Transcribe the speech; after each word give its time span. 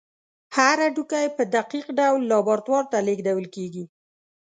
هر 0.55 0.77
هډوکی 0.85 1.25
په 1.37 1.43
دقیق 1.55 1.87
ډول 1.99 2.21
لابراتوار 2.31 2.83
ته 2.91 2.97
لیږدول 3.07 3.45
کېږي. 3.55 3.85